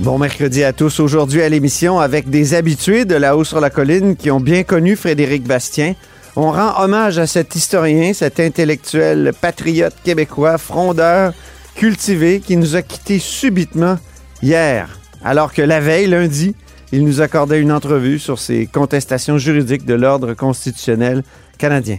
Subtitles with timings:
[0.00, 0.98] Bon mercredi à tous.
[0.98, 4.62] Aujourd'hui à l'émission, avec des habitués de La Haut sur la Colline qui ont bien
[4.62, 5.92] connu Frédéric Bastien,
[6.36, 11.34] on rend hommage à cet historien, cet intellectuel patriote québécois, frondeur,
[11.74, 13.98] cultivé, qui nous a quittés subitement
[14.42, 16.54] hier, alors que la veille, lundi,
[16.92, 21.22] il nous accordait une entrevue sur ses contestations juridiques de l'ordre constitutionnel
[21.58, 21.98] canadien.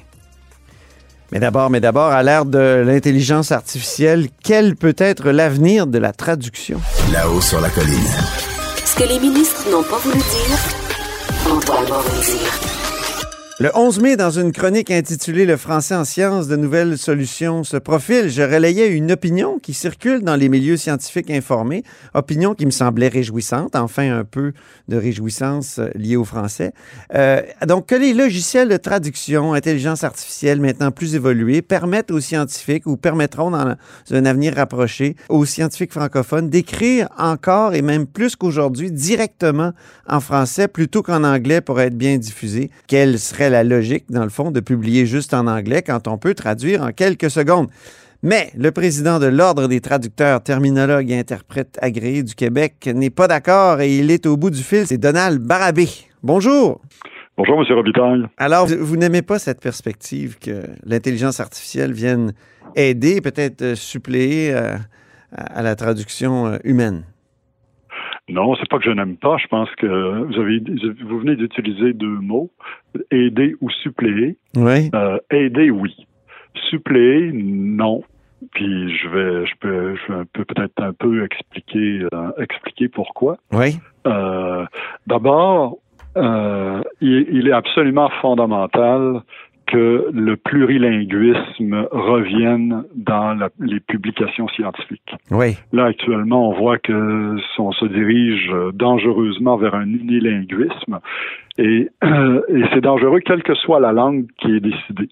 [1.32, 6.12] Mais d'abord, mais d'abord, à l'ère de l'intelligence artificielle, quel peut être l'avenir de la
[6.12, 6.82] traduction?
[7.14, 7.98] Là-haut sur la colline.
[8.84, 10.58] Ce que les ministres n'ont pas voulu dire,
[11.46, 12.71] va vous le dire.
[13.62, 17.78] Le 11 mai, dans une chronique intitulée Le français en sciences, de nouvelles solutions se
[17.78, 21.84] profilent, je relayais une opinion qui circule dans les milieux scientifiques informés,
[22.16, 24.54] opinion qui me semblait réjouissante, enfin un peu
[24.88, 26.74] de réjouissance euh, liée au français.
[27.14, 32.88] Euh, donc, que les logiciels de traduction, intelligence artificielle maintenant plus évolués, permettent aux scientifiques
[32.88, 33.76] ou permettront dans
[34.10, 39.74] un avenir rapproché aux scientifiques francophones d'écrire encore et même plus qu'aujourd'hui directement
[40.08, 42.72] en français plutôt qu'en anglais pour être bien diffusé.
[42.88, 46.34] Quelle serait la logique, dans le fond, de publier juste en anglais quand on peut
[46.34, 47.68] traduire en quelques secondes.
[48.24, 53.28] Mais le président de l'Ordre des traducteurs, terminologues et interprètes agréés du Québec n'est pas
[53.28, 54.86] d'accord et il est au bout du fil.
[54.86, 55.88] C'est Donald Barabé.
[56.22, 56.82] Bonjour.
[57.36, 57.76] Bonjour, M.
[57.76, 58.26] Robitaille.
[58.38, 62.34] Alors, vous, vous n'aimez pas cette perspective que l'intelligence artificielle vienne
[62.76, 64.76] aider, peut-être euh, suppléer euh,
[65.36, 67.04] à, à la traduction euh, humaine?
[68.30, 69.38] Non, c'est pas que je n'aime pas.
[69.38, 70.62] Je pense que vous avez,
[71.04, 72.52] vous venez d'utiliser deux mots,
[73.12, 74.38] aider ou suppléer.
[74.56, 74.90] Oui.
[74.96, 75.96] Euh, aider, oui.
[76.70, 78.04] Suppléer, non.
[78.54, 83.38] Puis je vais, je peux, je peux peut-être un peu expliquer, euh, expliquer pourquoi.
[83.52, 83.78] Oui.
[84.08, 84.66] Euh,
[85.08, 85.78] D'abord,
[86.16, 89.22] il, il est absolument fondamental
[89.72, 95.16] que le plurilinguisme revienne dans la- les publications scientifiques.
[95.32, 95.58] Oui.
[95.72, 101.00] Là, actuellement, on voit que on se dirige dangereusement vers un unilinguisme
[101.58, 105.10] et, euh, et c'est dangereux quelle que soit la langue qui est décidée.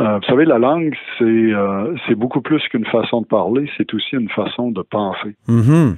[0.00, 4.16] Euh, vous savez, la langue, c'est euh, beaucoup plus qu'une façon de parler, c'est aussi
[4.16, 5.34] une façon de penser.
[5.48, 5.96] Mhm.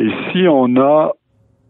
[0.00, 1.12] Et si on a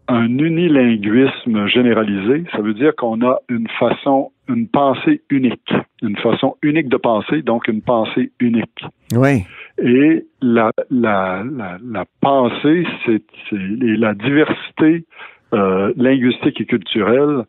[0.07, 6.55] un unilinguisme généralisé, ça veut dire qu'on a une façon, une pensée unique, une façon
[6.61, 8.83] unique de penser, donc une pensée unique.
[9.13, 9.43] Oui.
[9.81, 15.05] Et la, la, la, la pensée, c'est la diversité
[15.53, 17.43] euh, linguistique et culturelle,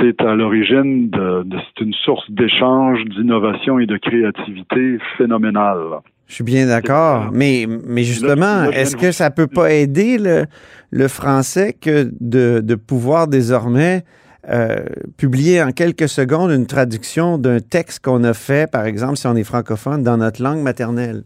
[0.00, 6.00] c'est à l'origine de, de c'est une source d'échange, d'innovation et de créativité phénoménale.
[6.26, 10.46] Je suis bien d'accord, mais, mais justement, est-ce que ça peut pas aider le,
[10.90, 14.04] le français que de, de pouvoir désormais
[14.50, 14.84] euh,
[15.18, 19.34] publier en quelques secondes une traduction d'un texte qu'on a fait, par exemple, si on
[19.36, 21.22] est francophone, dans notre langue maternelle?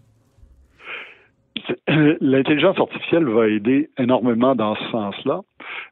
[1.67, 1.77] C'est-
[2.21, 5.41] L'intelligence artificielle va aider énormément dans ce sens-là.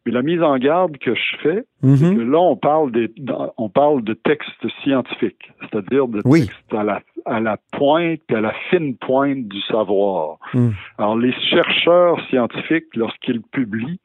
[0.04, 2.16] Mais la mise en garde que je fais, Mhm.
[2.16, 6.46] que là, on parle, des, dans- on parle de textes scientifiques, c'est-à-dire de Oui.
[6.46, 10.38] textes à la, à la pointe et à la fine pointe du savoir.
[10.54, 10.68] Mm.
[10.98, 13.98] Alors, les chercheurs scientifiques, lorsqu'ils publient,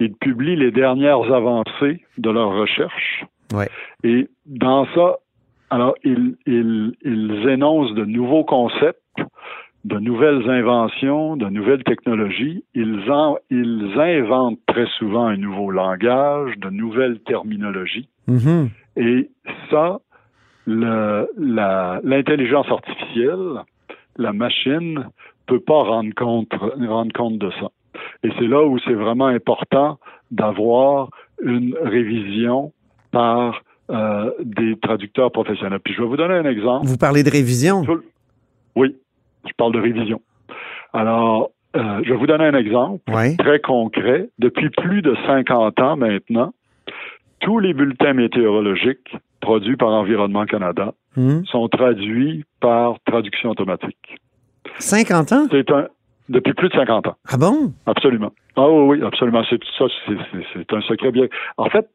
[0.00, 3.24] ils publient les dernières avancées de leurs recherches.
[3.52, 3.68] Ouais.
[4.04, 5.18] Et dans ça,
[5.70, 8.98] alors, ils, ils, ils énoncent de nouveaux concepts,
[9.84, 12.62] de nouvelles inventions, de nouvelles technologies.
[12.74, 18.08] Ils, en, ils inventent très souvent un nouveau langage, de nouvelles terminologies.
[18.28, 18.70] Mhm.
[18.96, 19.30] Et
[19.70, 19.98] ça,
[20.66, 23.62] l'intelligence artificielle,
[24.16, 25.06] la machine,
[25.46, 27.68] peut pas rendre compte, rendre compte de ça.
[28.24, 29.98] Et c'est là où c'est vraiment important
[30.30, 31.10] d'avoir
[31.42, 32.72] une révision
[33.10, 35.80] par euh, des traducteurs professionnels.
[35.84, 36.86] Puis je vais vous donner un exemple.
[36.86, 37.84] Vous parlez de révision?
[38.76, 38.96] Oui,
[39.46, 40.20] je parle de révision.
[40.92, 43.36] Alors, euh, je vais vous donner un exemple Oui.
[43.36, 44.28] très concret.
[44.38, 46.52] Depuis plus de 50 ans maintenant,
[47.40, 51.44] tous les bulletins météorologiques produits par Environnement Canada Hmm.
[51.44, 54.16] sont traduits par traduction automatique.
[54.78, 55.46] 50 ans?
[55.50, 55.88] C'est un
[56.32, 57.14] depuis plus de 50 ans.
[57.28, 57.72] Ah bon?
[57.86, 58.32] Absolument.
[58.56, 59.42] Ah oui, oui, absolument.
[59.48, 61.26] C'est ça, c'est- un secret bien.
[61.56, 61.86] En fait,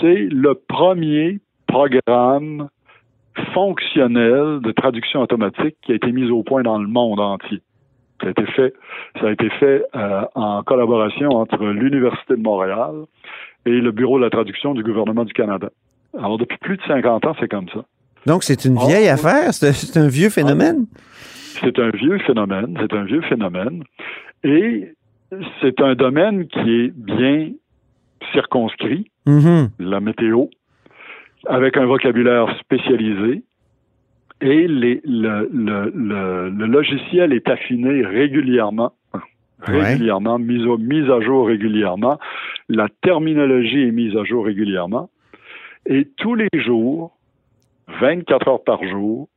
[0.00, 2.68] c'est le premier programme
[3.52, 7.60] fonctionnel de traduction automatique qui a été mis au point dans le monde entier.
[8.20, 8.72] Ça a été fait,
[9.20, 12.92] ça a été fait euh, en collaboration entre l'Université de Montréal
[13.66, 15.68] et le Bureau de la traduction du gouvernement du Canada.
[16.16, 17.80] Alors, depuis plus de 50 ans, c'est comme ça.
[18.26, 19.52] Donc, c'est une Ah, vieille affaire?
[19.52, 20.86] C'est c'est un vieux phénomène?
[21.62, 23.84] C'est un vieux phénomène, c'est un vieux phénomène.
[24.42, 24.94] Et
[25.60, 27.50] c'est un domaine qui est bien
[28.32, 29.68] circonscrit, Mhm.
[29.78, 30.46] la météo,
[31.46, 33.42] avec un vocabulaire spécialisé.
[34.40, 39.20] Et les- le, le- le- le logiciel est affiné régulièrement, Ouais.
[39.92, 42.18] régulièrement, mis, au- mis à jour régulièrement.
[42.68, 45.08] La terminologie est mise à jour régulièrement.
[45.86, 47.16] Et tous les jours,
[48.00, 49.28] 24 heures par jour,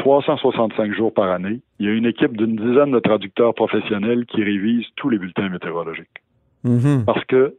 [0.00, 4.42] 365 jours par année, il y a une équipe d'une dizaine de traducteurs professionnels qui
[4.42, 6.08] révisent tous les bulletins météorologiques.
[6.64, 7.04] Mhm.
[7.04, 7.54] Parce que,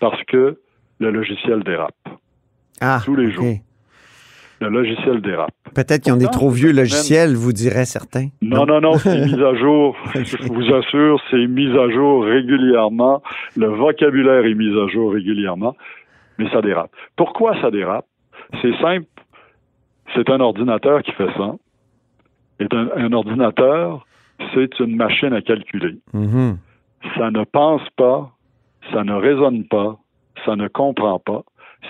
[0.00, 0.58] parce que
[0.98, 1.94] le logiciel dérape.
[2.80, 3.44] Ah, tous les jours.
[4.60, 5.52] Le logiciel dérape.
[5.74, 8.28] Peut-être qu'ils ont des trop vieux logiciels, vous diraient certains.
[8.42, 9.96] Non, non, non, c'est mis à jour.
[10.14, 13.22] Je vous assure, c'est mis à jour régulièrement.
[13.56, 15.76] Le vocabulaire est mis à jour régulièrement,
[16.38, 16.90] mais ça dérape.
[17.16, 18.06] Pourquoi ça dérape?
[18.60, 19.06] C'est simple.
[20.14, 21.54] C'est un ordinateur qui fait ça.
[22.60, 24.06] Et un, un ordinateur,
[24.54, 25.98] c'est une machine à calculer.
[26.12, 26.58] Mhm.
[27.16, 28.32] Ça ne pense pas,
[28.92, 29.98] ça ne raisonne pas,
[30.44, 31.42] ça ne comprend pas.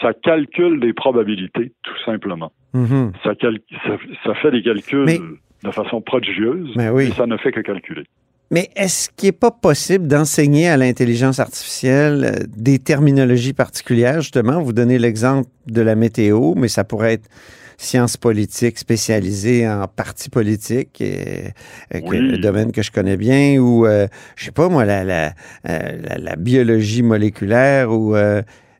[0.02, 2.52] Ça calcule des probabilités, tout simplement.
[2.74, 3.12] Mhm.
[3.24, 5.20] Ça, cal- ça, ça fait des calculs Mais-
[5.64, 7.06] de façon prodigieuse, Mais oui.
[7.08, 8.04] mais ça ne fait que calculer.
[8.52, 14.20] Mais est-ce qu'il n'est pas possible d'enseigner à l'intelligence artificielle euh, des terminologies particulières?
[14.20, 17.28] Justement, vous donnez l'exemple de la météo, mais ça pourrait être
[17.78, 21.48] sciences politiques spécialisées en parti politique, euh,
[21.94, 22.18] euh, que- Oui.
[22.20, 24.06] le domaine que je connais bien, ou, euh,
[24.36, 25.34] je sais pas moi, la, la,
[25.68, 28.14] euh, la- la biologie moléculaire, ou...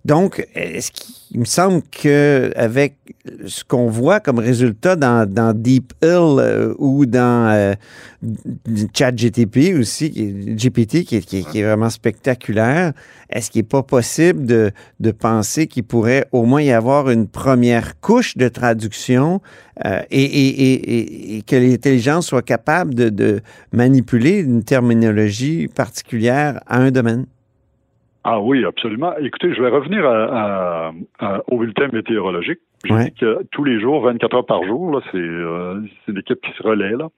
[0.06, 2.94] donc, est-ce qu'il me semble que avec
[3.44, 7.74] ce qu'on voit comme résultat dans, Deep Hill euh, ou dans euh,
[8.94, 12.92] ChatGTP aussi, GPT, qui est, qui est- vraiment spectaculaire,
[13.30, 14.72] est-ce qu'il n'est pas possible de,
[15.10, 19.40] penser qu'il pourrait au moins y avoir une première couche de traduction
[19.84, 23.40] euh, et que l'intelligence soit capable de, de
[23.72, 27.26] manipuler une terminologie particulière à un domaine?
[28.28, 29.12] Ah oui, absolument.
[29.18, 32.58] Écoutez, je vais revenir à- à- à- au bulletin météorologique.
[32.84, 33.04] J'ai Ouais.
[33.04, 36.40] dit que tous les jours, 24 heures par jour, là, c'est euh, c'est une équipe
[36.40, 37.08] qui se relaie là,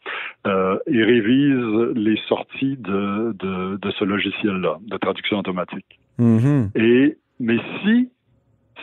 [0.46, 5.98] euh, et révise les sorties de, de, de ce logiciel-là, de traduction automatique.
[6.18, 6.70] Mhm.
[6.74, 8.10] Et mais si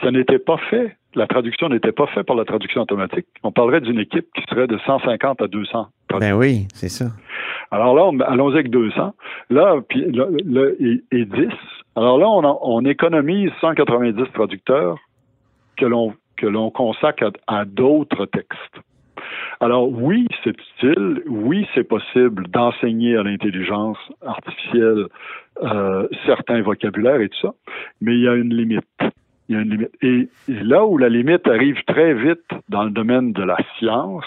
[0.01, 3.81] ça n'était pas fait, la traduction n'était pas faite par la traduction automatique, on parlerait
[3.81, 5.88] d'une équipe qui serait de 150 à 200
[6.19, 7.06] Ben oui, c'est ça.
[7.71, 9.13] alors là, on- allons-y avec 200.
[9.50, 11.48] Là, puis là, là, et, et 10.
[11.95, 14.97] Alors là, on, on économise 190 traducteurs
[15.77, 18.75] que l'on que l'on consacre à, à d'autres textes.
[19.62, 25.07] Alors oui, c'est utile, oui, c'est possible d'enseigner à l'intelligence artificielle
[25.63, 27.53] euh, certains vocabulaires et tout ça,
[28.01, 28.83] mais il y a une limite.
[29.47, 29.92] Il y a une limite.
[30.02, 34.25] Et, et là où la limite arrive très vite dans le domaine de la science,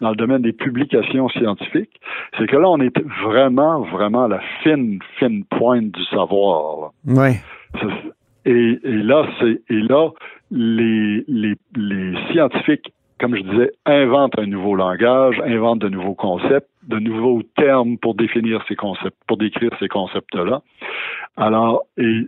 [0.00, 2.00] dans le domaine des publications scientifiques,
[2.38, 6.80] c'est que là, on est vraiment, vraiment à la fine, fine pointe du savoir.
[6.80, 6.88] là.
[7.06, 7.30] Oui.
[7.80, 7.86] Ça,
[8.44, 10.10] Et, et là, c'est et là,
[10.50, 16.68] les, les, les scientifiques, comme je disais, inventent un nouveau langage, inventent de nouveaux concepts,
[16.88, 20.62] de nouveaux termes pour définir ces concepts, pour décrire ces concepts-là.
[21.36, 22.22] Alors, et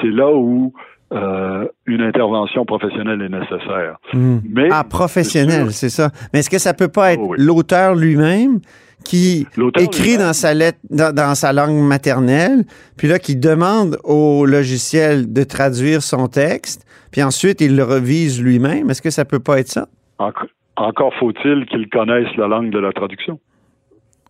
[0.00, 0.72] c'est là où
[1.12, 3.98] euh, une intervention professionnelle est nécessaire.
[4.14, 4.42] Mhm.
[4.48, 6.10] Mais Ah, professionnel, c'est ça.
[6.32, 7.36] Mais est-ce que ça peut pas être Oh oui.
[7.38, 8.60] l'auteur lui-même
[9.04, 9.46] qui
[9.78, 12.64] écrit dans sa lettre, dans, dans sa langue maternelle,
[12.96, 18.40] puis là, qui demande au logiciel de traduire son texte, puis ensuite il le revise
[18.42, 18.90] lui-même?
[18.90, 19.88] Est-ce que ça peut pas être ça?
[20.18, 23.38] enc- encore faut-il qu'ils connaissent la langue de la traduction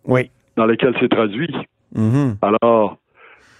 [0.07, 0.31] Oui.
[0.57, 1.53] dans laquelle c'est traduit.
[1.95, 2.37] Mhm.
[2.41, 2.97] Alors,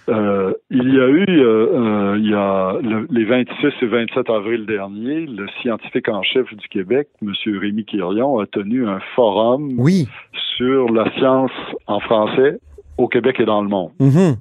[0.08, 4.28] euh, il y a eu, euh, euh, il y a le- les 26 et 27
[4.30, 7.32] avril dernier, le scientifique en chef du Québec, M.
[7.58, 10.06] Rémi Quirion, a tenu un forum Oui.
[10.56, 11.50] sur la science
[11.86, 12.58] en français
[12.98, 13.92] au Québec et dans le monde.
[13.98, 14.36] Mhm.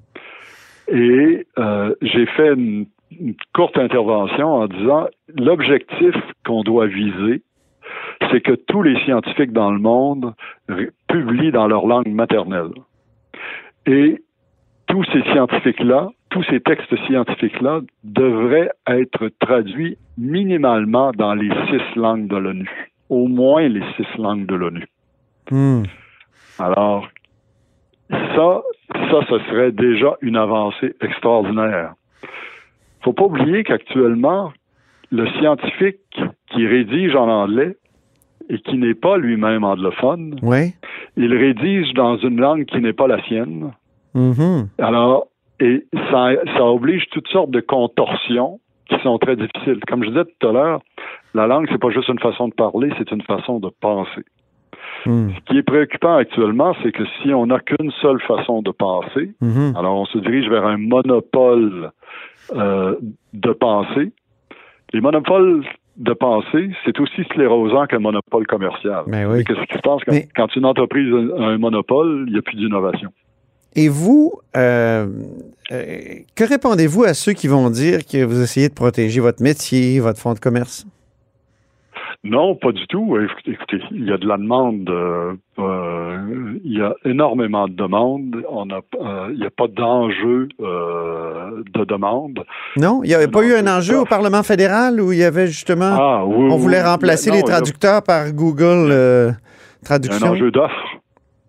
[0.89, 2.85] Et euh, j'ai fait une,
[3.17, 6.13] une courte intervention en disant l'objectif
[6.45, 7.41] qu'on doit viser,
[8.31, 10.33] c'est que tous les scientifiques dans le monde
[11.07, 12.71] publient dans leur langue maternelle.
[13.85, 14.21] Et
[14.87, 22.27] tous ces scientifiques-là, tous ces textes scientifiques-là devraient être traduits minimalement dans les six langues
[22.27, 22.89] de l'ONU.
[23.09, 24.85] Au moins les six langues de l'ONU.
[25.51, 25.83] Hmm.
[26.59, 27.07] Alors,
[28.09, 28.61] ça,
[28.91, 31.93] ça, ce serait déjà une avancée extraordinaire.
[33.01, 34.53] Faut pas oublier qu'actuellement,
[35.11, 35.99] le scientifique
[36.51, 37.77] qui rédige en anglais
[38.49, 40.73] et qui n'est pas lui-même anglophone, Oui.
[41.17, 43.71] il rédige dans une langue qui n'est pas la sienne.
[44.15, 44.67] Mhm.
[44.79, 45.27] Alors,
[45.59, 49.79] et ça, ça oblige toutes sortes de contorsions qui sont très difficiles.
[49.87, 50.81] Comme je disais tout à l'heure,
[51.33, 54.23] la langue, c'est pas juste une façon de parler, c'est une façon de penser.
[55.05, 55.29] Hmm.
[55.35, 59.31] Ce qui est préoccupant actuellement, c'est que si on n'a qu'une seule façon de penser,
[59.41, 59.73] Mhm.
[59.77, 61.91] alors on se dirige vers un monopole
[62.55, 62.95] euh,
[63.33, 64.11] de pensée.
[64.93, 65.63] Les monopoles
[65.97, 69.03] de pensée, c'est aussi sclérosant qu'un monopole commercial.
[69.07, 69.43] Ben oui.
[69.45, 72.41] Qu'est-ce qui se passe quand, Mais- quand une entreprise a un monopole, il n'y a
[72.41, 73.09] plus d'innovation?
[73.75, 75.07] Et vous, euh,
[75.71, 75.97] euh,
[76.35, 80.19] que répondez-vous à ceux qui vont dire que vous essayez de protéger votre métier, votre
[80.19, 80.85] fonds de commerce?
[82.25, 83.17] Non, pas du tout.
[83.19, 84.89] Écoutez, il y a de la demande.
[84.89, 88.37] euh, euh, il y a énormément de demandes.
[88.49, 92.45] On a, euh, il n'y a pas d'enjeu de demande.
[92.77, 93.01] Non?
[93.03, 95.91] Il n'y avait pas eu un enjeu au Parlement fédéral où il y avait justement...
[95.99, 96.47] Ah oui.
[96.49, 96.87] on voulait oui.
[96.87, 100.27] remplacer Non, les a- traducteurs par Google euh, Il y a Traduction?
[100.27, 100.73] un enjeu d'offre.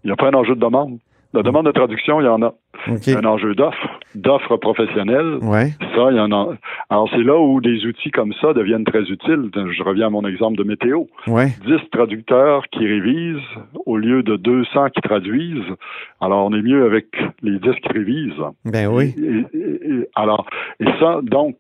[0.03, 0.99] Il n'y a pas un enjeu de demande.
[1.35, 2.55] La demande de traduction, il y en a.
[2.87, 5.39] Un enjeu d'offre, d'offre professionnelle.
[5.43, 5.71] Ouais.
[5.95, 6.55] Ça, il y en a.
[6.91, 9.51] Alors, c'est là où des outils comme ça deviennent très utiles.
[9.55, 11.05] Je reviens à mon exemple de météo.
[11.27, 11.49] Ouais.
[11.67, 13.43] 10 traducteurs qui révisent
[13.87, 15.65] au lieu de 200 qui traduisent.
[16.21, 17.07] Alors, on est mieux avec
[17.43, 18.33] les 10 qui révisent.
[18.65, 19.15] Ben oui.
[19.19, 20.47] Et- et- et- alors,
[20.81, 21.57] et ça, donc,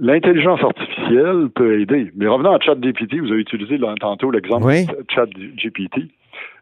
[0.00, 2.12] l'intelligence artificielle peut aider.
[2.16, 4.86] Mais revenons à ChatGPT, vous avez utilisé là, tantôt l'exemple Oui.
[4.86, 6.02] de ChatGPT.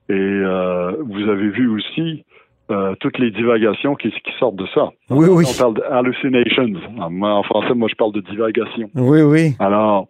[0.08, 2.24] Et euh, vous avez vu aussi
[2.70, 4.90] euh, toutes les divagations qui, qui sortent de ça.
[5.10, 5.44] Oui, oui.
[5.48, 6.72] On parle de hallucinations.
[6.98, 8.90] En, moi, en français, moi, je parle de divagation.
[8.94, 9.54] Oui, oui.
[9.58, 10.08] Alors,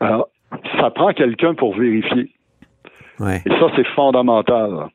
[0.00, 0.28] alors,
[0.80, 2.30] ça prend quelqu'un pour vérifier.
[3.18, 3.42] Ouais.
[3.44, 4.88] Et ça, c'est fondamental.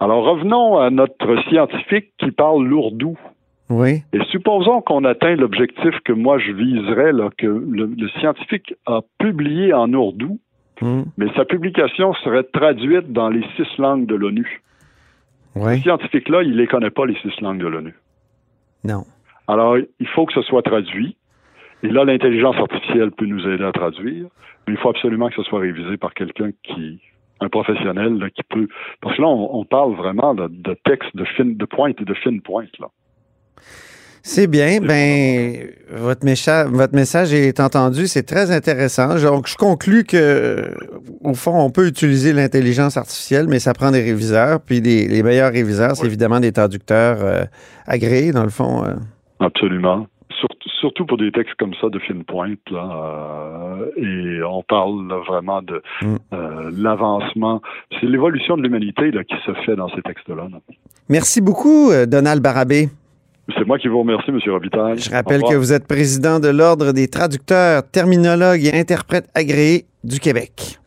[0.00, 3.16] Alors, revenons à notre scientifique qui parle lourdou.
[3.70, 4.02] Oui.
[4.12, 9.00] Et supposons qu'on atteint l'objectif que moi je viserais, là, que le, le scientifique a
[9.18, 10.38] publié en ourdou,
[10.80, 11.02] Hmm.
[11.16, 14.60] mais sa publication serait traduite dans les six langues de l'ONU.
[15.54, 15.80] Ce Oui.
[15.80, 17.94] scientifique-là, il les connaît pas, les six langues de l'ONU.
[18.82, 19.04] Non.
[19.48, 21.16] Alors, il faut que ce soit traduit.
[21.82, 24.26] Et là, l'intelligence artificielle peut nous aider à traduire,
[24.66, 27.00] mais il faut absolument que ce soit révisé par quelqu'un qui,
[27.40, 28.68] un professionnel, là, qui peut.
[29.00, 32.04] Parce que là, on, on parle vraiment de, de textes de fine, de pointe et
[32.04, 32.88] de fine pointe, là.
[34.26, 34.80] C'est bien.
[34.80, 38.06] Ben, votre, mécha- votre message est entendu.
[38.06, 39.16] C'est très intéressant.
[39.20, 40.72] Donc, je conclus que,
[41.22, 44.62] au fond, on peut utiliser l'intelligence artificielle, mais ça prend des réviseurs.
[44.62, 47.44] Puis, les, les meilleurs réviseurs, c'est évidemment des traducteurs euh,
[47.86, 48.82] agréés, dans le fond.
[48.86, 48.94] euh.
[49.40, 50.06] Absolument.
[50.80, 53.78] Surtout, pour des textes comme ça de fine pointe, là.
[53.78, 53.86] euh,
[54.38, 56.16] et on parle là, vraiment de Mm.
[56.32, 57.60] euh, l'avancement.
[58.00, 60.34] C'est l'évolution de l'humanité qui se fait dans ces textes-là.
[60.50, 60.58] là.
[61.10, 62.88] Merci beaucoup, euh, Donald Barabé.
[63.56, 64.38] C'est moi qui vous remercie, M.
[64.46, 64.98] Robitaille.
[64.98, 70.18] Je rappelle que vous êtes président de l'Ordre des traducteurs, terminologues et interprètes agréés du
[70.18, 70.78] Québec.